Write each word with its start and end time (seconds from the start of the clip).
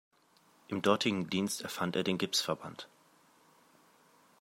Im 0.67 0.81
dortigen 0.81 1.29
Dienst 1.29 1.61
erfand 1.61 1.95
er 1.95 2.03
den 2.03 2.17
Gipsverband. 2.17 2.87